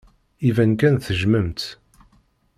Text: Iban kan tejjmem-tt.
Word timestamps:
Iban 0.47 0.73
kan 0.79 0.95
tejjmem-tt. 0.97 1.63